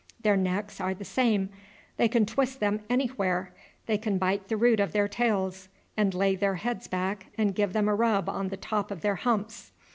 [0.23, 1.49] Their necks are the same,
[1.97, 3.53] they can twist them anywhere.
[3.85, 7.73] They can bite the root of their tails, and lay their heads back and give
[7.73, 9.71] them a rub on the top of their humps.